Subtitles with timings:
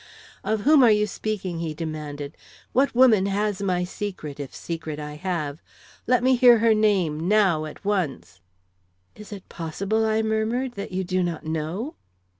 [0.43, 2.35] "Of whom are you speaking?" he demanded.
[2.73, 5.61] "What woman has my secret if secret I have?
[6.07, 8.41] Let me hear her name, now, at once."
[9.15, 11.93] "Is it possible," I murmured, "that you do not know?"